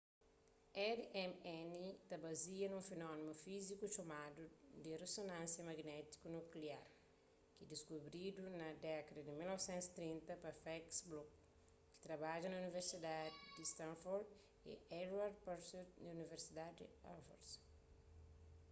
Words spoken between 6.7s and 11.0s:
rmn ki diskubridu na dékada di 1930 pa felix